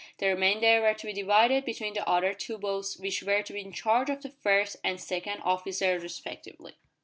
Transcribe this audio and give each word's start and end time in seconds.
The 0.17 0.25
remainder 0.29 0.81
were 0.81 0.95
to 0.95 1.05
be 1.05 1.13
divided 1.13 1.63
between 1.63 1.93
the 1.93 2.09
other 2.09 2.33
two 2.33 2.57
boats 2.57 2.97
which 2.97 3.21
were 3.21 3.43
to 3.43 3.53
be 3.53 3.61
in 3.61 3.71
charge 3.71 4.09
of 4.09 4.23
the 4.23 4.31
first 4.31 4.77
and 4.83 4.99
second 4.99 5.41
officers 5.43 6.01
respectively. 6.01 6.73